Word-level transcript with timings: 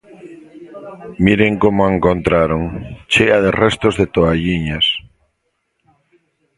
Miren 1.25 1.53
como 1.63 1.79
a 1.83 1.91
encontraron: 1.95 2.61
chea 3.11 3.37
de 3.45 3.51
restos 3.63 3.93
de 3.99 4.05
toalliñas. 4.15 4.85